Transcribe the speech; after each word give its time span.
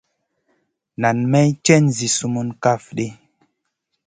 Nan 1.01 1.17
may 1.31 1.49
cèn 1.65 1.83
zi 1.97 2.07
sumun 2.17 2.49
kaf 2.63 2.83
ɗi. 2.97 3.07